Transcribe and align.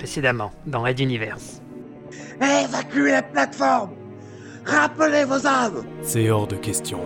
Précédemment, 0.00 0.50
dans 0.66 0.80
Red 0.80 0.98
Universe. 0.98 1.60
Évacuez 2.40 3.10
la 3.10 3.22
plateforme 3.22 3.90
Rappelez 4.64 5.24
vos 5.24 5.46
âmes 5.46 5.84
C'est 6.00 6.30
hors 6.30 6.46
de 6.46 6.56
question. 6.56 7.00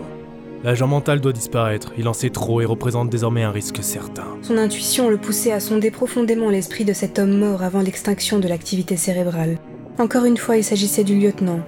L'agent 0.62 0.86
mental 0.86 1.20
doit 1.20 1.32
disparaître, 1.32 1.92
il 1.98 2.06
en 2.06 2.12
sait 2.12 2.30
trop 2.30 2.60
et 2.60 2.64
représente 2.64 3.10
désormais 3.10 3.42
un 3.42 3.50
risque 3.50 3.82
certain. 3.82 4.28
Son 4.42 4.56
intuition 4.58 5.10
le 5.10 5.16
poussait 5.16 5.50
à 5.50 5.58
sonder 5.58 5.90
profondément 5.90 6.50
l'esprit 6.50 6.84
de 6.84 6.92
cet 6.92 7.18
homme 7.18 7.36
mort 7.36 7.64
avant 7.64 7.80
l'extinction 7.80 8.38
de 8.38 8.46
l'activité 8.46 8.96
cérébrale. 8.96 9.58
Encore 9.98 10.24
une 10.24 10.36
fois, 10.36 10.56
il 10.56 10.62
s'agissait 10.62 11.02
du 11.02 11.18
lieutenant. 11.18 11.64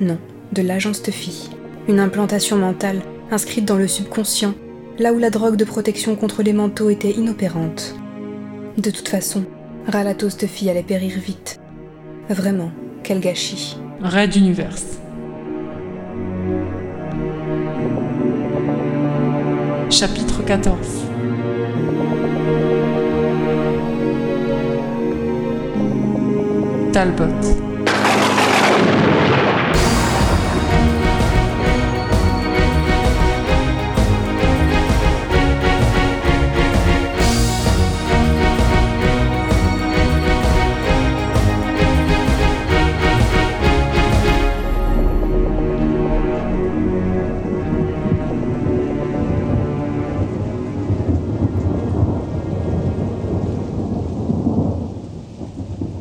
Non, 0.00 0.18
de 0.52 0.62
l'agent 0.62 0.94
Stuffy. 0.94 1.50
Une 1.88 1.98
implantation 1.98 2.56
mentale, 2.56 3.02
inscrite 3.32 3.64
dans 3.64 3.78
le 3.78 3.88
subconscient, 3.88 4.54
là 5.00 5.12
où 5.12 5.18
la 5.18 5.30
drogue 5.30 5.56
de 5.56 5.64
protection 5.64 6.14
contre 6.14 6.44
les 6.44 6.52
manteaux 6.52 6.88
était 6.88 7.10
inopérante. 7.10 7.96
De 8.78 8.90
toute 8.90 9.08
façon, 9.08 9.44
Ralato 9.88 10.28
Stuffy 10.28 10.68
allait 10.68 10.82
périr 10.82 11.12
vite. 11.16 11.60
Vraiment, 12.28 12.72
quel 13.04 13.20
gâchis. 13.20 13.76
Red 14.02 14.34
Universe. 14.34 14.98
Chapitre 19.88 20.42
14 20.44 20.76
Talbot. 26.92 27.75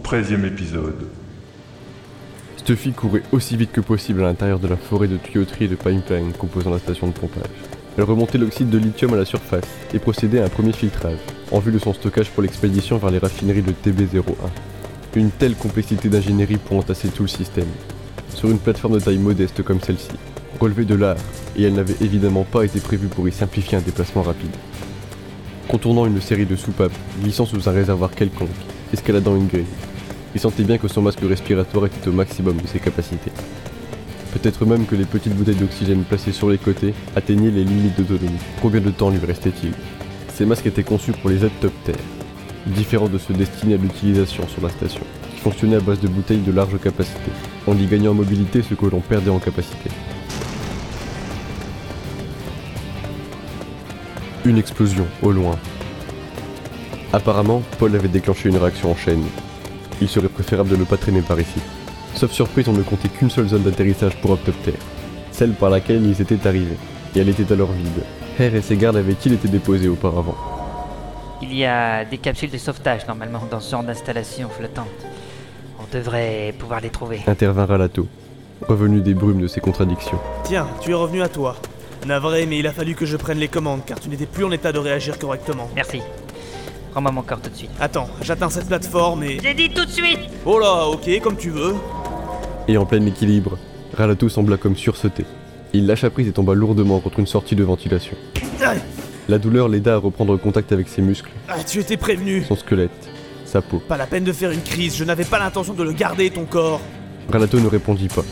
Treizième 0.06 0.46
épisode. 0.46 1.08
Stuffy 2.58 2.92
courait 2.92 3.24
aussi 3.32 3.58
vite 3.58 3.72
que 3.72 3.82
possible 3.82 4.22
à 4.22 4.26
l'intérieur 4.26 4.60
de 4.60 4.68
la 4.68 4.78
forêt 4.78 5.08
de 5.08 5.18
tuyauterie 5.18 5.66
et 5.66 5.68
de 5.68 5.74
pipeline 5.74 6.32
composant 6.38 6.70
la 6.70 6.78
station 6.78 7.08
de 7.08 7.12
pompage. 7.12 7.50
Elle 7.98 8.04
remontait 8.04 8.38
l'oxyde 8.38 8.70
de 8.70 8.78
lithium 8.78 9.16
à 9.16 9.18
la 9.18 9.26
surface 9.26 9.66
et 9.96 9.98
procédait 9.98 10.42
à 10.42 10.46
un 10.46 10.50
premier 10.50 10.74
filtrage, 10.74 11.18
en 11.52 11.58
vue 11.58 11.72
de 11.72 11.80
son 11.80 11.92
stockage 11.92 12.30
pour 12.30 12.44
l'expédition 12.44 13.00
vers 13.00 13.10
les 13.10 13.18
raffineries 13.18 13.64
de 13.64 13.72
TB01. 13.72 14.36
Une 15.16 15.32
telle 15.32 15.56
complexité 15.56 16.08
d'ingénierie 16.08 16.58
pour 16.58 16.78
entasser 16.78 17.08
tout 17.08 17.24
le 17.24 17.28
système. 17.28 17.66
Sur 18.30 18.52
une 18.52 18.60
plateforme 18.60 19.00
de 19.00 19.04
taille 19.04 19.18
modeste 19.18 19.64
comme 19.64 19.82
celle-ci, 19.82 20.12
relevée 20.60 20.86
de 20.86 20.94
l'art, 20.94 21.18
et 21.58 21.64
elle 21.64 21.74
n'avait 21.74 21.98
évidemment 22.00 22.44
pas 22.44 22.64
été 22.64 22.80
prévue 22.80 23.08
pour 23.08 23.28
y 23.28 23.32
simplifier 23.32 23.80
un 23.80 23.82
déplacement 23.82 24.22
rapide. 24.22 24.56
Contournant 25.68 26.06
une 26.06 26.22
série 26.22 26.46
de 26.46 26.56
soupapes, 26.56 26.94
glissant 27.24 27.48
sous 27.48 27.68
un 27.68 27.72
réservoir 27.72 28.12
quelconque, 28.12 28.50
escaladant 28.94 29.36
une 29.36 29.48
grille, 29.48 29.66
il 30.36 30.42
sentait 30.42 30.64
bien 30.64 30.78
que 30.78 30.90
son 30.90 31.02
masque 31.02 31.22
respiratoire 31.24 31.86
était 31.86 32.08
au 32.10 32.12
maximum 32.12 32.58
de 32.58 32.68
ses 32.68 32.80
capacités. 32.80 33.32
Peut-être 34.34 34.66
même 34.66 34.86
que 34.86 34.96
les 34.96 35.06
petites 35.06 35.34
bouteilles 35.34 35.56
d'oxygène 35.56 36.04
placées 36.04 36.34
sur 36.34 36.50
les 36.50 36.58
côtés 36.58 36.94
atteignaient 37.16 37.52
les 37.52 37.64
limites 37.64 37.98
d'autonomie. 37.98 38.38
Combien 38.62 38.82
de 38.82 38.92
temps 38.92 39.10
lui 39.10 39.26
restait-il? 39.26 39.72
Ces 40.34 40.46
masques 40.46 40.66
étaient 40.66 40.84
conçus 40.84 41.14
pour 41.14 41.30
les 41.30 41.38
Terre, 41.38 41.96
différents 42.68 43.08
de 43.08 43.18
ceux 43.18 43.34
destinés 43.34 43.76
à 43.76 43.78
l'utilisation 43.78 44.46
sur 44.50 44.62
la 44.62 44.70
station, 44.70 45.00
qui 45.34 45.40
fonctionnaient 45.40 45.78
à 45.78 45.80
base 45.80 46.02
de 46.02 46.10
bouteilles 46.10 46.40
de 46.40 46.52
large 46.52 46.78
capacité, 46.82 47.32
en 47.66 47.78
y 47.78 47.86
gagnant 47.86 48.12
en 48.12 48.16
mobilité 48.16 48.62
ce 48.62 48.74
que 48.74 48.88
l'on 48.88 49.00
perdait 49.00 49.32
en 49.32 49.40
capacité. 49.40 49.90
Une 54.44 54.58
explosion, 54.58 55.08
au 55.22 55.32
loin. 55.32 55.58
Apparemment, 57.14 57.64
Paul 57.80 57.96
avait 57.96 58.10
déclenché 58.10 58.50
une 58.50 58.58
réaction 58.58 58.92
en 58.92 58.96
chaîne. 58.98 59.24
Il 60.02 60.10
serait 60.10 60.30
préférable 60.30 60.70
de 60.70 60.76
ne 60.76 60.84
pas 60.84 60.98
traîner 60.98 61.22
par 61.22 61.40
ici. 61.40 61.60
Sauf 62.16 62.32
surprise, 62.32 62.68
on 62.68 62.74
ne 62.74 62.84
comptait 62.84 63.10
qu'une 63.10 63.30
seule 63.30 63.48
zone 63.48 63.64
d'atterrissage 63.64 64.16
pour 64.22 64.32
Octoptère, 64.32 64.80
celle 65.32 65.52
par 65.52 65.70
laquelle 65.70 66.06
ils 66.06 66.22
étaient 66.22 66.48
arrivés, 66.48 66.78
et 67.16 67.20
elle 67.20 67.30
était 67.30 67.52
alors 67.52 67.72
vide. 67.72 68.04
Hare 68.40 68.56
et 68.56 68.62
ses 68.62 68.78
gardes 68.78 68.98
avaient-ils 68.98 69.34
été 69.34 69.48
déposés 69.48 69.88
auparavant? 69.88 70.36
Il 71.42 71.54
y 71.54 71.66
a 71.66 72.06
des 72.06 72.18
capsules 72.18 72.50
de 72.50 72.58
sauvetage 72.58 73.06
normalement 73.08 73.42
dans 73.50 73.60
ce 73.60 73.72
genre 73.72 73.84
d'installation 73.84 74.50
flottante. 74.50 74.88
On 75.80 75.96
devrait 75.96 76.54
pouvoir 76.58 76.82
les 76.82 76.90
trouver. 76.90 77.22
Intervint 77.28 77.66
Ralato, 77.66 78.08
revenu 78.68 79.02
des 79.02 79.14
brumes 79.14 79.42
de 79.42 79.48
ses 79.48 79.60
contradictions. 79.60 80.20
Tiens, 80.44 80.68
tu 80.82 80.92
es 80.92 80.94
revenu 80.94 81.22
à 81.22 81.30
toi. 81.30 81.56
Navré, 82.06 82.46
mais 82.46 82.60
il 82.60 82.68
a 82.68 82.72
fallu 82.72 82.96
que 82.96 83.06
je 83.06 83.18
prenne 83.18 83.40
les 83.40 83.48
commandes 83.48 83.82
car 83.86 84.00
tu 84.00 84.10
n'étais 84.10 84.26
plus 84.26 84.46
en 84.46 84.52
état 84.52 84.72
de 84.72 84.80
réagir 84.80 85.18
correctement. 85.20 85.70
Merci. 85.76 86.02
Rends-moi 86.96 87.12
mon 87.12 87.22
corps 87.24 87.42
tout 87.42 87.50
de 87.50 87.56
suite. 87.56 87.72
Attends, 87.80 88.08
j'atteins 88.22 88.50
cette 88.50 88.68
plateforme 88.68 89.24
et. 89.24 89.38
J'ai 89.44 89.54
dit 89.54 89.70
tout 89.70 89.84
de 89.86 89.92
suite 89.92 90.20
Oh 90.46 90.58
là, 90.60 90.86
ok, 90.88 91.20
comme 91.22 91.36
tu 91.36 91.50
veux. 91.50 91.76
Et 92.70 92.78
en 92.78 92.86
plein 92.86 93.06
équilibre, 93.06 93.58
Ralato 93.98 94.30
sembla 94.30 94.56
comme 94.58 94.76
sursauter. 94.78 95.26
Il 95.74 95.88
lâcha 95.88 96.10
prise 96.10 96.28
et 96.30 96.32
tomba 96.32 96.54
lourdement 96.54 97.00
contre 97.02 97.20
une 97.20 97.28
sortie 97.28 97.56
de 97.56 97.64
ventilation. 97.64 98.16
La 99.28 99.38
douleur 99.40 99.68
l'aida 99.68 99.96
à 99.96 99.98
reprendre 99.98 100.38
contact 100.38 100.72
avec 100.72 100.88
ses 100.88 101.02
muscles, 101.02 101.32
Ah, 101.50 101.56
tu 101.68 101.80
étais 101.80 101.98
prévenu. 101.98 102.44
son 102.48 102.56
squelette, 102.56 102.92
sa 103.44 103.62
peau. 103.62 103.80
Pas 103.88 103.98
la 103.98 104.06
peine 104.08 104.24
de 104.24 104.32
faire 104.32 104.52
une 104.52 104.62
crise, 104.62 104.96
je 104.96 105.04
n'avais 105.04 105.26
pas 105.26 105.38
l'intention 105.40 105.74
de 105.74 105.84
le 105.84 105.92
garder, 105.92 106.30
ton 106.30 106.46
corps. 106.46 106.80
Ralato 107.30 107.60
ne 107.60 107.68
répondit 107.68 108.08
pas, 108.08 108.24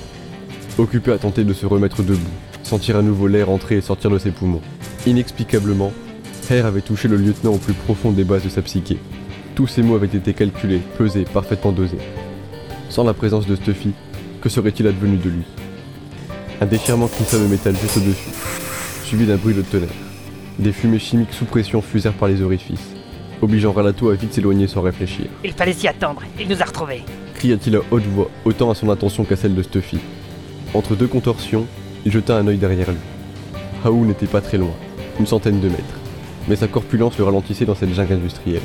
occupé 0.78 1.12
à 1.12 1.18
tenter 1.18 1.44
de 1.44 1.54
se 1.54 1.66
remettre 1.66 2.02
debout, 2.04 2.20
sentir 2.62 2.96
à 2.96 3.02
nouveau 3.02 3.28
l'air 3.28 3.50
entrer 3.50 3.78
et 3.78 3.82
sortir 3.82 4.10
de 4.12 4.20
ses 4.20 4.32
poumons. 4.32 4.62
Inexplicablement, 5.08 5.92
Hare 6.50 6.66
avait 6.66 6.82
touché 6.82 7.08
le 7.08 7.18
lieutenant 7.18 7.54
au 7.54 7.58
plus 7.58 7.74
profond 7.74 8.12
des 8.12 8.24
bases 8.24 8.44
de 8.44 8.50
sa 8.50 8.62
psyché. 8.62 8.98
Tous 9.56 9.68
ces 9.68 9.84
mots 9.84 9.96
avaient 9.96 10.08
été 10.08 10.34
calculés, 10.34 10.82
pesés, 10.98 11.26
parfaitement 11.26 11.72
dosés. 11.72 11.98
Sans 12.90 13.04
la 13.04 13.14
présence 13.14 13.46
de 13.48 13.56
Stuffy, 13.56 13.92
que 14.42 14.50
serait-il 14.50 14.88
advenu 14.88 15.18
de 15.18 15.30
lui? 15.30 15.44
Un 16.62 16.66
déchirement 16.66 17.08
crissa 17.08 17.38
le 17.38 17.48
métal 17.48 17.76
juste 17.76 17.98
au-dessus, 17.98 18.30
suivi 19.06 19.26
d'un 19.26 19.38
bruit 19.38 19.54
de 19.54 19.62
tonnerre. 19.62 19.90
Des 20.60 20.72
fumées 20.72 21.00
chimiques 21.00 21.34
sous 21.34 21.46
pression 21.46 21.82
fusèrent 21.82 22.14
par 22.14 22.28
les 22.28 22.42
orifices, 22.42 22.94
obligeant 23.42 23.72
Ralato 23.72 24.10
à 24.10 24.16
vite 24.16 24.34
s'éloigner 24.34 24.68
sans 24.68 24.82
réfléchir. 24.82 25.26
Il 25.44 25.54
fallait 25.54 25.74
s'y 25.74 25.88
attendre. 25.88 26.22
Il 26.40 26.48
nous 26.48 26.62
a 26.62 26.66
retrouvés. 26.66 27.04
cria-t-il 27.36 27.76
à 27.76 27.82
haute 27.92 28.06
voix, 28.06 28.30
autant 28.46 28.70
à 28.70 28.76
son 28.76 28.90
attention 28.90 29.24
qu'à 29.24 29.36
celle 29.36 29.56
de 29.56 29.64
Stuffy. 29.64 30.00
Entre 30.74 30.96
deux 30.96 31.08
contorsions, 31.08 31.68
il 32.06 32.12
jeta 32.12 32.38
un 32.38 32.48
œil 32.48 32.58
derrière 32.58 32.92
lui. 32.92 33.00
Haou 33.86 34.06
n'était 34.06 34.28
pas 34.28 34.42
très 34.42 34.58
loin, 34.58 34.74
une 35.20 35.28
centaine 35.28 35.60
de 35.60 35.68
mètres, 35.68 36.00
mais 36.48 36.56
sa 36.56 36.68
corpulence 36.68 37.18
le 37.18 37.24
ralentissait 37.24 37.66
dans 37.66 37.76
cette 37.76 37.94
jungle 37.94 38.14
industrielle. 38.14 38.62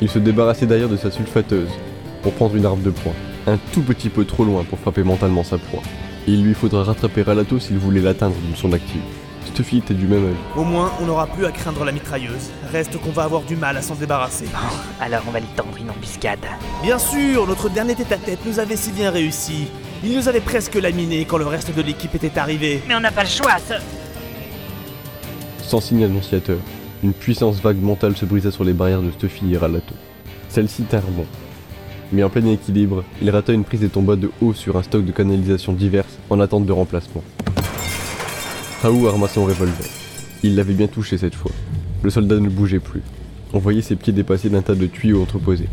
Il 0.00 0.08
se 0.08 0.18
débarrassait 0.18 0.66
d'ailleurs 0.66 0.88
de 0.88 0.96
sa 0.96 1.10
sulfateuse 1.10 1.70
pour 2.22 2.32
prendre 2.32 2.56
une 2.56 2.66
arme 2.66 2.82
de 2.82 2.90
poing, 2.90 3.12
un 3.46 3.58
tout 3.72 3.82
petit 3.82 4.08
peu 4.08 4.24
trop 4.24 4.44
loin 4.44 4.64
pour 4.64 4.78
frapper 4.78 5.02
mentalement 5.02 5.44
sa 5.44 5.58
proie. 5.58 5.82
Et 6.26 6.32
il 6.32 6.44
lui 6.44 6.54
faudra 6.54 6.84
rattraper 6.84 7.22
Ralato 7.22 7.58
s'il 7.58 7.78
voulait 7.78 8.00
l'atteindre 8.00 8.36
d'une 8.36 8.56
son 8.56 8.72
active. 8.72 9.02
Stuffy 9.46 9.78
était 9.78 9.94
du 9.94 10.06
même 10.06 10.24
œil. 10.24 10.36
Au 10.56 10.64
moins, 10.64 10.92
on 11.00 11.06
n'aura 11.06 11.26
plus 11.26 11.44
à 11.44 11.50
craindre 11.50 11.84
la 11.84 11.92
mitrailleuse. 11.92 12.50
Reste 12.72 12.96
qu'on 12.98 13.10
va 13.10 13.24
avoir 13.24 13.42
du 13.42 13.56
mal 13.56 13.76
à 13.76 13.82
s'en 13.82 13.94
débarrasser. 13.94 14.46
Alors 15.00 15.22
on 15.28 15.30
va 15.30 15.40
lui 15.40 15.48
tendre 15.56 15.76
une 15.78 15.90
embuscade. 15.90 16.46
Bien 16.82 16.98
sûr, 16.98 17.46
notre 17.46 17.68
dernier 17.68 17.94
tête-à-tête 17.94 18.38
nous 18.46 18.60
avait 18.60 18.76
si 18.76 18.92
bien 18.92 19.10
réussi. 19.10 19.66
Il 20.04 20.16
nous 20.16 20.28
avait 20.28 20.40
presque 20.40 20.74
laminé 20.74 21.24
quand 21.24 21.38
le 21.38 21.46
reste 21.46 21.74
de 21.74 21.82
l'équipe 21.82 22.14
était 22.14 22.38
arrivé. 22.38 22.82
Mais 22.88 22.94
on 22.94 23.00
n'a 23.00 23.12
pas 23.12 23.24
le 23.24 23.28
choix, 23.28 23.56
ce... 23.68 23.74
Sans 25.62 25.80
signe 25.80 26.04
annonciateur, 26.04 26.58
une 27.02 27.12
puissance 27.12 27.60
vague 27.60 27.80
mentale 27.80 28.16
se 28.16 28.24
brisa 28.24 28.50
sur 28.52 28.62
les 28.62 28.72
barrières 28.72 29.02
de 29.02 29.10
Stuffy 29.10 29.52
et 29.52 29.56
Ralato. 29.56 29.94
Celle-ci 30.48 30.84
tinrent 30.84 31.10
bon. 31.10 31.26
Mais 32.12 32.22
en 32.22 32.28
plein 32.28 32.46
équilibre, 32.46 33.02
il 33.20 33.30
rata 33.30 33.52
une 33.52 33.64
prise 33.64 33.82
et 33.82 33.88
tomba 33.88 34.16
de 34.16 34.30
haut 34.40 34.52
sur 34.52 34.76
un 34.76 34.82
stock 34.82 35.04
de 35.04 35.12
canalisations 35.12 35.72
diverses 35.72 36.18
en 36.30 36.38
attente 36.38 36.66
de 36.66 36.72
remplacement. 36.72 37.24
Raoult 38.82 39.08
arma 39.08 39.26
son 39.26 39.44
revolver. 39.44 39.86
Il 40.44 40.54
l'avait 40.54 40.74
bien 40.74 40.86
touché 40.86 41.18
cette 41.18 41.34
fois. 41.34 41.50
Le 42.02 42.10
soldat 42.10 42.38
ne 42.38 42.48
bougeait 42.48 42.78
plus. 42.78 43.02
On 43.52 43.58
voyait 43.58 43.82
ses 43.82 43.96
pieds 43.96 44.12
dépasser 44.12 44.50
d'un 44.50 44.62
tas 44.62 44.74
de 44.74 44.86
tuyaux 44.86 45.22
entreposés. 45.22 45.68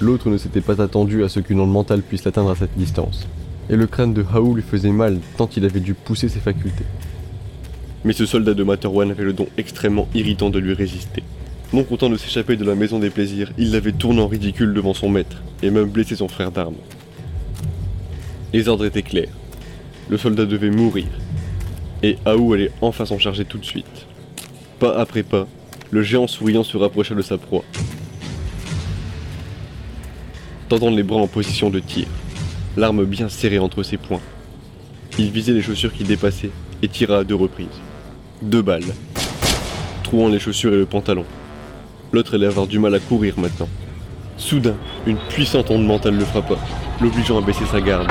L'autre 0.00 0.30
ne 0.30 0.38
s'était 0.38 0.60
pas 0.60 0.80
attendu 0.80 1.24
à 1.24 1.28
ce 1.28 1.40
qu'une 1.40 1.60
onde 1.60 1.72
mentale 1.72 2.02
puisse 2.02 2.24
l'atteindre 2.24 2.50
à 2.50 2.56
cette 2.56 2.76
distance. 2.76 3.26
Et 3.68 3.76
le 3.76 3.86
crâne 3.86 4.14
de 4.14 4.22
Raoult 4.22 4.54
lui 4.54 4.62
faisait 4.62 4.92
mal 4.92 5.18
tant 5.36 5.48
il 5.56 5.64
avait 5.64 5.80
dû 5.80 5.94
pousser 5.94 6.28
ses 6.28 6.40
facultés. 6.40 6.84
Mais 8.04 8.12
ce 8.12 8.26
soldat 8.26 8.54
de 8.54 8.62
Materwan 8.62 9.10
avait 9.10 9.24
le 9.24 9.32
don 9.32 9.48
extrêmement 9.56 10.08
irritant 10.14 10.50
de 10.50 10.58
lui 10.58 10.72
résister. 10.72 11.22
Non 11.72 11.84
content 11.84 12.08
de 12.08 12.16
s'échapper 12.16 12.56
de 12.56 12.64
la 12.64 12.74
maison 12.74 12.98
des 12.98 13.10
plaisirs, 13.10 13.52
il 13.58 13.72
l'avait 13.72 13.92
tourné 13.92 14.20
en 14.20 14.28
ridicule 14.28 14.72
devant 14.72 14.94
son 14.94 15.08
maître, 15.08 15.42
et 15.62 15.70
même 15.70 15.90
blessé 15.90 16.16
son 16.16 16.28
frère 16.28 16.50
d'armes. 16.50 16.76
Les 18.52 18.68
ordres 18.68 18.86
étaient 18.86 19.02
clairs. 19.02 19.28
Le 20.08 20.16
soldat 20.16 20.46
devait 20.46 20.70
mourir. 20.70 21.06
Et 22.02 22.16
Aou 22.24 22.54
allait 22.54 22.70
enfin 22.80 23.04
s'en 23.04 23.18
charger 23.18 23.44
tout 23.44 23.58
de 23.58 23.64
suite. 23.64 24.06
Pas 24.78 24.98
après 24.98 25.22
pas, 25.22 25.46
le 25.90 26.02
géant 26.02 26.26
souriant 26.26 26.64
se 26.64 26.76
rapprocha 26.76 27.14
de 27.14 27.22
sa 27.22 27.36
proie. 27.36 27.64
tendant 30.68 30.90
les 30.90 31.02
bras 31.02 31.20
en 31.20 31.26
position 31.26 31.70
de 31.70 31.80
tir, 31.80 32.06
l'arme 32.76 33.04
bien 33.04 33.28
serrée 33.28 33.58
entre 33.58 33.82
ses 33.82 33.96
poings. 33.96 34.20
Il 35.18 35.30
visait 35.30 35.54
les 35.54 35.62
chaussures 35.62 35.92
qui 35.92 36.04
dépassaient 36.04 36.50
et 36.82 36.88
tira 36.88 37.18
à 37.18 37.24
deux 37.24 37.34
reprises. 37.34 37.66
Deux 38.42 38.62
balles, 38.62 38.94
trouant 40.04 40.28
les 40.28 40.38
chaussures 40.38 40.72
et 40.72 40.78
le 40.78 40.86
pantalon. 40.86 41.24
L'autre 42.12 42.34
allait 42.34 42.46
avoir 42.46 42.66
du 42.66 42.78
mal 42.78 42.94
à 42.94 43.00
courir 43.00 43.34
maintenant. 43.38 43.68
Soudain, 44.36 44.76
une 45.06 45.16
puissante 45.16 45.70
onde 45.70 45.84
mentale 45.84 46.16
le 46.16 46.24
frappa, 46.24 46.54
l'obligeant 47.00 47.38
à 47.38 47.40
baisser 47.44 47.66
sa 47.66 47.80
garde, 47.80 48.10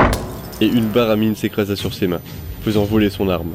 et 0.59 0.67
une 0.67 0.87
baramine 0.87 1.35
s'écrasa 1.35 1.75
sur 1.75 1.93
ses 1.93 2.07
mains, 2.07 2.21
faisant 2.63 2.83
voler 2.83 3.09
son 3.09 3.29
arme. 3.29 3.53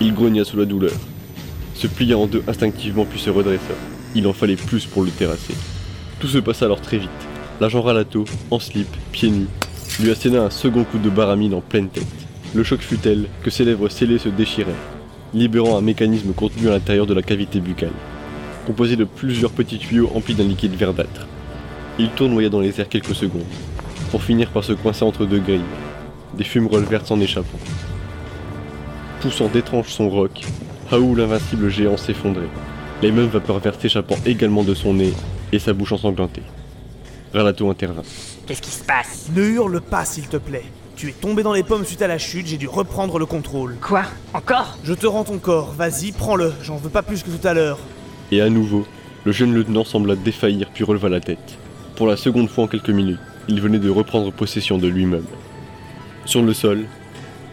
Il 0.00 0.14
grogna 0.14 0.44
sous 0.44 0.56
la 0.56 0.64
douleur, 0.64 0.94
se 1.74 1.86
plia 1.86 2.18
en 2.18 2.26
deux 2.26 2.42
instinctivement 2.48 3.04
puis 3.04 3.20
se 3.20 3.30
redressa. 3.30 3.74
Il 4.14 4.26
en 4.26 4.32
fallait 4.32 4.56
plus 4.56 4.86
pour 4.86 5.02
le 5.02 5.10
terrasser. 5.10 5.54
Tout 6.18 6.28
se 6.28 6.38
passa 6.38 6.64
alors 6.64 6.80
très 6.80 6.98
vite. 6.98 7.10
L'agent 7.60 7.82
Ralato, 7.82 8.24
en 8.50 8.58
slip, 8.58 8.88
pieds 9.12 9.30
nus, 9.30 9.46
lui 10.00 10.10
asséna 10.10 10.42
un 10.42 10.50
second 10.50 10.84
coup 10.84 10.98
de 10.98 11.10
baramine 11.10 11.54
en 11.54 11.60
pleine 11.60 11.88
tête. 11.88 12.27
Le 12.54 12.64
choc 12.64 12.80
fut 12.80 12.96
tel 12.96 13.26
que 13.42 13.50
ses 13.50 13.64
lèvres 13.64 13.88
scellées 13.88 14.18
se 14.18 14.30
déchirèrent, 14.30 14.74
libérant 15.34 15.76
un 15.76 15.82
mécanisme 15.82 16.32
contenu 16.32 16.68
à 16.68 16.72
l'intérieur 16.72 17.06
de 17.06 17.12
la 17.12 17.22
cavité 17.22 17.60
buccale, 17.60 17.92
composé 18.66 18.96
de 18.96 19.04
plusieurs 19.04 19.50
petits 19.50 19.78
tuyaux 19.78 20.10
emplis 20.14 20.34
d'un 20.34 20.44
liquide 20.44 20.74
verdâtre. 20.74 21.26
Il 21.98 22.08
tournoya 22.10 22.48
dans 22.48 22.60
les 22.60 22.80
airs 22.80 22.88
quelques 22.88 23.14
secondes, 23.14 23.42
pour 24.10 24.22
finir 24.22 24.48
par 24.50 24.64
se 24.64 24.72
coincer 24.72 25.04
entre 25.04 25.26
deux 25.26 25.40
grilles, 25.40 25.60
des 26.36 26.44
fumerolles 26.44 26.84
vertes 26.84 27.06
s'en 27.06 27.20
échappant. 27.20 27.58
Poussant 29.20 29.48
d'étranges 29.48 29.88
son 29.88 30.08
roc, 30.08 30.42
Haou 30.90 31.14
l'invincible 31.14 31.68
géant 31.68 31.98
s'effondrait, 31.98 32.48
les 33.02 33.12
mêmes 33.12 33.26
vapeurs 33.26 33.58
vertes 33.58 33.82
s'échappant 33.82 34.16
également 34.24 34.64
de 34.64 34.74
son 34.74 34.94
nez 34.94 35.12
et 35.52 35.58
sa 35.58 35.74
bouche 35.74 35.92
ensanglantée. 35.92 36.42
Ralato 37.34 37.68
intervint. 37.68 38.02
Qu'est-ce 38.46 38.62
qui 38.62 38.70
se 38.70 38.84
passe? 38.84 39.28
Ne 39.36 39.42
hurle 39.42 39.82
pas, 39.82 40.06
s'il 40.06 40.28
te 40.28 40.38
plaît. 40.38 40.64
Tu 40.98 41.10
es 41.10 41.12
tombé 41.12 41.44
dans 41.44 41.52
les 41.52 41.62
pommes 41.62 41.84
suite 41.84 42.02
à 42.02 42.08
la 42.08 42.18
chute, 42.18 42.48
j'ai 42.48 42.56
dû 42.56 42.66
reprendre 42.66 43.20
le 43.20 43.24
contrôle. 43.24 43.76
Quoi? 43.80 44.02
Encore? 44.34 44.76
Je 44.82 44.92
te 44.94 45.06
rends 45.06 45.22
ton 45.22 45.38
corps, 45.38 45.70
vas-y, 45.70 46.10
prends-le, 46.10 46.52
j'en 46.60 46.76
veux 46.76 46.90
pas 46.90 47.02
plus 47.02 47.22
que 47.22 47.30
tout 47.30 47.46
à 47.46 47.54
l'heure. 47.54 47.78
Et 48.32 48.40
à 48.40 48.50
nouveau, 48.50 48.84
le 49.24 49.30
jeune 49.30 49.54
lieutenant 49.54 49.84
sembla 49.84 50.16
défaillir 50.16 50.68
puis 50.74 50.82
releva 50.82 51.08
la 51.08 51.20
tête. 51.20 51.56
Pour 51.94 52.08
la 52.08 52.16
seconde 52.16 52.48
fois 52.48 52.64
en 52.64 52.66
quelques 52.66 52.90
minutes, 52.90 53.20
il 53.46 53.60
venait 53.60 53.78
de 53.78 53.88
reprendre 53.88 54.32
possession 54.32 54.76
de 54.76 54.88
lui-même. 54.88 55.26
Sur 56.24 56.42
le 56.42 56.52
sol, 56.52 56.84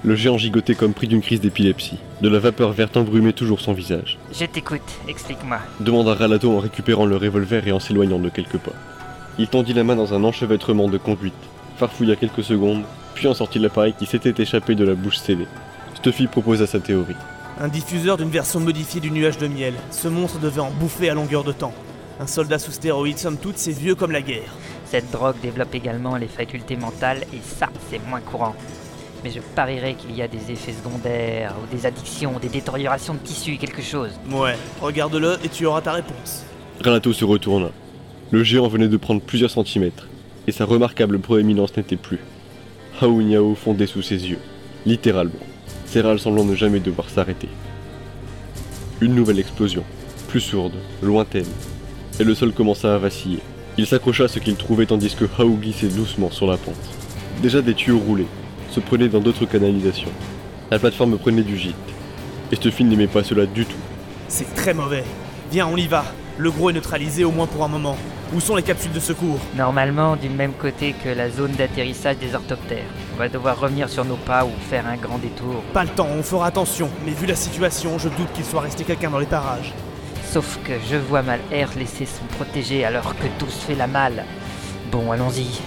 le 0.04 0.16
géant 0.16 0.40
gigotait 0.40 0.74
comme 0.74 0.96
pris 0.96 1.08
d'une 1.08 1.22
crise 1.22 1.40
d'épilepsie. 1.40 2.00
De 2.22 2.30
la 2.30 2.40
vapeur 2.40 2.72
verte 2.72 2.98
embrumait 2.98 3.32
toujours 3.32 3.62
son 3.62 3.74
visage. 3.74 4.18
Je 4.34 4.46
t'écoute, 4.46 4.82
explique-moi. 5.08 5.60
Demanda 5.82 6.16
Ralato 6.16 6.52
en 6.52 6.62
récupérant 6.62 7.06
le 7.06 7.16
revolver 7.16 7.68
et 7.68 7.72
en 7.72 7.80
s'éloignant 7.80 8.18
de 8.18 8.30
quelques 8.30 8.58
pas. 8.58 8.74
Il 9.38 9.48
tendit 9.50 9.74
la 9.76 9.84
main 9.84 9.96
dans 9.96 10.16
un 10.16 10.24
enchevêtrement 10.24 10.90
de 10.90 10.98
conduite, 10.98 11.36
farfouilla 11.78 12.16
quelques 12.16 12.44
secondes, 12.44 12.82
puis 13.16 13.28
en 13.28 13.34
sortit 13.34 13.58
l'appareil 13.58 13.96
qui 13.98 14.06
s'était 14.06 14.40
échappé 14.42 14.76
de 14.76 14.86
la 14.86 14.94
bouche 14.94 15.18
scellée. 15.18 15.48
Stuffy 15.96 16.28
proposa 16.28 16.68
sa 16.68 16.80
théorie. 16.80 17.16
Un 17.60 17.70
diffuseur 17.70 18.18
d'une 18.18 18.30
version 18.30 18.60
modifiée 18.60 19.02
du 19.02 19.10
nuage 19.10 19.38
de 19.38 19.48
miel. 19.48 19.74
Ce 19.90 20.08
monstre 20.08 20.40
devait 20.40 20.62
en 20.62 20.70
bouffer 20.70 21.10
à 21.10 21.14
longueur 21.14 21.44
de 21.44 21.54
temps. 21.54 21.74
Un 22.20 22.28
soldat 22.28 22.60
sous 22.60 22.72
stéroïdes, 22.72 23.18
somme 23.18 23.38
toute, 23.38 23.58
c'est 23.58 23.72
vieux 23.72 23.96
comme 23.96 24.12
la 24.12 24.22
guerre. 24.22 24.54
Cette 24.86 25.10
drogue 25.12 25.36
développe 25.42 25.74
également 25.74 26.18
les 26.18 26.28
facultés 26.28 26.76
mentales 26.76 27.24
et 27.34 27.40
ça, 27.42 27.70
c'est 27.90 28.06
moins 28.08 28.20
courant. 28.20 28.56
Mais 29.24 29.32
je 29.32 29.40
parierais 29.56 29.96
qu'il 29.96 30.16
y 30.16 30.22
a 30.22 30.28
des 30.28 30.52
effets 30.52 30.74
secondaires 30.74 31.56
ou 31.64 31.76
des 31.76 31.86
addictions, 31.86 32.38
des 32.40 32.50
détériorations 32.50 33.14
de 33.14 33.20
tissus, 33.20 33.58
quelque 33.58 33.82
chose. 33.82 34.12
Ouais, 34.30 34.56
regarde-le 34.82 35.38
et 35.44 35.50
tu 35.50 35.66
auras 35.66 35.82
ta 35.82 35.94
réponse. 35.94 36.44
Ralato 36.84 37.14
se 37.14 37.26
retourna. 37.26 37.70
Le 38.32 38.44
géant 38.44 38.68
venait 38.68 38.88
de 38.88 38.98
prendre 38.98 39.22
plusieurs 39.22 39.50
centimètres, 39.50 40.08
et 40.48 40.52
sa 40.52 40.66
remarquable 40.66 41.20
proéminence 41.20 41.76
n'était 41.78 41.96
plus. 41.96 42.20
Hao 43.02 43.22
Niao 43.22 43.56
fondait 43.56 43.88
sous 43.88 44.02
ses 44.02 44.30
yeux, 44.30 44.40
littéralement, 44.86 45.34
ses 45.86 46.00
râles 46.00 46.20
semblant 46.20 46.46
ne 46.46 46.56
jamais 46.56 46.80
devoir 46.80 47.10
s'arrêter. 47.10 47.50
Une 49.02 49.14
nouvelle 49.16 49.40
explosion, 49.40 49.84
plus 50.30 50.40
sourde, 50.40 50.76
lointaine, 51.02 51.46
et 52.20 52.24
le 52.24 52.34
sol 52.34 52.54
commença 52.54 52.96
à 52.96 52.98
vaciller. 52.98 53.40
Il 53.78 53.86
s'accrocha 53.86 54.24
à 54.24 54.28
ce 54.30 54.40
qu'il 54.40 54.56
trouvait 54.56 54.86
tandis 54.86 55.14
que 55.14 55.26
Hao 55.38 55.58
glissait 55.58 55.90
doucement 55.90 56.32
sur 56.32 56.48
la 56.48 56.56
pente. 56.56 56.76
Déjà 57.42 57.62
des 57.62 57.74
tuyaux 57.74 58.00
roulaient, 58.00 58.28
se 58.72 58.80
prenaient 58.80 59.10
dans 59.10 59.20
d'autres 59.20 59.46
canalisations. 59.46 60.12
La 60.72 60.80
plateforme 60.80 61.18
prenait 61.18 61.44
du 61.44 61.58
gîte, 61.58 61.76
et 62.54 62.56
Stuffy 62.56 62.86
n'aimait 62.86 63.08
pas 63.08 63.24
cela 63.26 63.46
du 63.46 63.66
tout. 63.66 63.76
C'est 64.30 64.56
très 64.56 64.74
mauvais. 64.74 65.04
Viens, 65.52 65.68
on 65.68 65.76
y 65.76 65.88
va. 65.88 66.06
Le 66.38 66.52
gros 66.52 66.70
est 66.70 66.74
neutralisé 66.74 67.24
au 67.24 67.32
moins 67.32 67.48
pour 67.48 67.64
un 67.64 67.70
moment. 67.70 67.96
Où 68.34 68.42
sont 68.42 68.58
les 68.58 68.64
capsules 68.64 68.92
de 68.92 69.00
secours 69.00 69.40
Normalement, 69.56 70.18
du 70.18 70.28
même 70.28 70.52
côté 70.52 70.94
que 71.02 71.08
la 71.08 71.30
zone 71.30 71.52
d'atterrissage 71.52 72.18
des 72.18 72.36
orthoptères. 72.36 72.84
On 73.16 73.20
va 73.20 73.30
devoir 73.30 73.58
revenir 73.58 73.88
sur 73.88 74.04
nos 74.04 74.18
pas 74.18 74.44
ou 74.44 74.50
faire 74.70 74.86
un 74.86 74.98
grand 74.98 75.18
détour. 75.18 75.64
Pas 75.72 75.86
le 75.86 75.92
temps, 75.92 76.10
on 76.12 76.24
fera 76.24 76.48
attention. 76.48 76.90
Mais 77.06 77.14
vu 77.14 77.26
la 77.26 77.36
situation, 77.36 77.98
je 77.98 78.10
doute 78.10 78.34
qu'il 78.34 78.44
soit 78.44 78.60
resté 78.60 78.84
quelqu'un 78.84 79.12
dans 79.12 79.20
les 79.20 79.26
parages. 79.26 79.72
Sauf 80.26 80.60
que 80.66 80.74
je 80.92 80.98
vois 80.98 81.22
mal 81.22 81.40
Air 81.54 81.70
laisser 81.80 82.06
son 82.06 82.26
protégé 82.36 82.84
alors 82.84 83.16
que 83.16 83.28
tout 83.40 83.50
se 83.50 83.68
fait 83.68 83.76
la 83.76 83.88
malle. 83.88 84.26
Bon, 84.92 85.14
allons-y. 85.14 85.62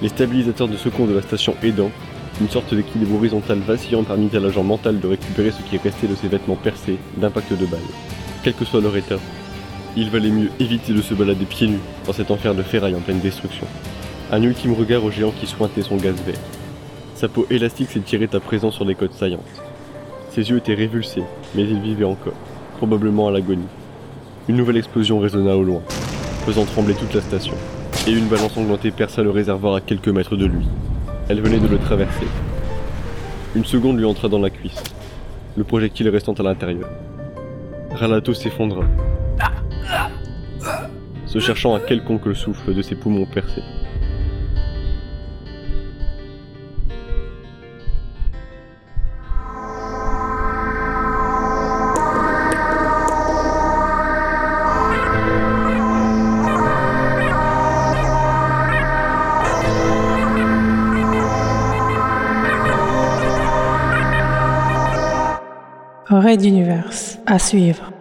Les 0.00 0.08
stabilisateurs 0.08 0.68
de 0.68 0.78
secours 0.78 1.06
de 1.06 1.14
la 1.14 1.22
station 1.22 1.54
aidant, 1.62 1.90
une 2.40 2.48
sorte 2.48 2.72
d'équilibre 2.72 3.16
horizontal 3.16 3.58
vacillant 3.58 4.04
permis 4.04 4.34
à 4.34 4.40
l'agent 4.40 4.62
mental 4.62 5.00
de 5.00 5.06
récupérer 5.06 5.50
ce 5.50 5.60
qui 5.60 5.76
restait 5.76 6.06
de 6.06 6.14
ses 6.14 6.28
vêtements 6.28 6.56
percés 6.56 6.96
d'impact 7.18 7.52
de 7.52 7.66
balles. 7.66 7.80
Quel 8.42 8.54
que 8.54 8.64
soit 8.64 8.80
leur 8.80 8.96
état, 8.96 9.18
il 9.96 10.10
valait 10.10 10.30
mieux 10.30 10.50
éviter 10.58 10.92
de 10.92 11.02
se 11.02 11.14
balader 11.14 11.44
pieds 11.44 11.68
nus 11.68 11.80
dans 12.06 12.12
cet 12.12 12.30
enfer 12.30 12.54
de 12.54 12.62
ferraille 12.62 12.94
en 12.94 13.00
pleine 13.00 13.20
destruction. 13.20 13.66
Un 14.30 14.42
ultime 14.42 14.72
regard 14.72 15.04
au 15.04 15.10
géant 15.10 15.32
qui 15.38 15.46
sointait 15.46 15.82
son 15.82 15.96
gaz 15.96 16.14
vert. 16.24 16.34
Sa 17.14 17.28
peau 17.28 17.46
élastique 17.50 17.90
s'étirait 17.90 18.34
à 18.34 18.40
présent 18.40 18.70
sur 18.70 18.84
les 18.84 18.94
côtes 18.94 19.12
saillantes. 19.12 19.40
Ses 20.30 20.48
yeux 20.48 20.56
étaient 20.56 20.74
révulsés, 20.74 21.22
mais 21.54 21.62
il 21.62 21.80
vivait 21.80 22.04
encore, 22.04 22.32
probablement 22.78 23.28
à 23.28 23.30
l'agonie. 23.30 23.68
Une 24.48 24.56
nouvelle 24.56 24.78
explosion 24.78 25.20
résonna 25.20 25.56
au 25.56 25.62
loin, 25.62 25.82
faisant 26.46 26.64
trembler 26.64 26.94
toute 26.94 27.14
la 27.14 27.20
station, 27.20 27.54
et 28.06 28.12
une 28.12 28.26
balle 28.26 28.40
ensanglantée 28.40 28.90
perça 28.90 29.22
le 29.22 29.30
réservoir 29.30 29.74
à 29.74 29.80
quelques 29.80 30.08
mètres 30.08 30.36
de 30.36 30.46
lui. 30.46 30.66
Elle 31.28 31.42
venait 31.42 31.60
de 31.60 31.68
le 31.68 31.78
traverser. 31.78 32.26
Une 33.54 33.66
seconde 33.66 33.98
lui 33.98 34.06
entra 34.06 34.28
dans 34.28 34.40
la 34.40 34.50
cuisse, 34.50 34.82
le 35.56 35.64
projectile 35.64 36.08
restant 36.08 36.32
à 36.32 36.42
l'intérieur. 36.42 36.88
Ralato 37.90 38.32
s'effondra, 38.32 38.84
se 41.32 41.38
cherchant 41.38 41.74
à 41.74 41.80
quelconque 41.80 42.26
le 42.26 42.34
souffle 42.34 42.74
de 42.74 42.82
ses 42.82 42.94
poumons 42.94 43.24
percés. 43.24 43.62
Raid 66.10 66.40
d'univers 66.40 66.90
à 67.26 67.38
suivre. 67.38 67.91